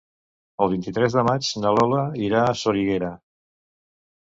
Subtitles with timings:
[0.65, 3.13] El vint-i-tres de maig na Lola irà a Soriguera.